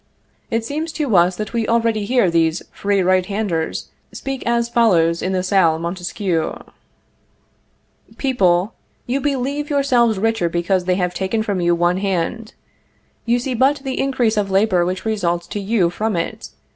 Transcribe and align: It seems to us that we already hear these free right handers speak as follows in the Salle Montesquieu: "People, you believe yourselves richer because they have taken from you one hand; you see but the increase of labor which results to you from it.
It 0.49 0.65
seems 0.65 0.91
to 0.93 1.15
us 1.15 1.35
that 1.35 1.53
we 1.53 1.67
already 1.67 2.05
hear 2.05 2.31
these 2.31 2.63
free 2.71 3.03
right 3.03 3.23
handers 3.23 3.89
speak 4.11 4.41
as 4.47 4.67
follows 4.67 5.21
in 5.21 5.31
the 5.31 5.43
Salle 5.43 5.77
Montesquieu: 5.77 6.57
"People, 8.17 8.73
you 9.05 9.21
believe 9.21 9.69
yourselves 9.69 10.17
richer 10.17 10.49
because 10.49 10.85
they 10.85 10.95
have 10.95 11.13
taken 11.13 11.43
from 11.43 11.61
you 11.61 11.75
one 11.75 11.97
hand; 11.97 12.55
you 13.27 13.37
see 13.37 13.53
but 13.53 13.81
the 13.83 13.99
increase 13.99 14.37
of 14.37 14.49
labor 14.49 14.83
which 14.87 15.05
results 15.05 15.45
to 15.45 15.59
you 15.59 15.91
from 15.91 16.15
it. 16.15 16.49